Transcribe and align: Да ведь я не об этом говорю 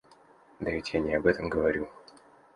Да 0.59 0.71
ведь 0.71 0.95
я 0.95 0.99
не 0.99 1.13
об 1.13 1.27
этом 1.27 1.47
говорю 1.47 1.87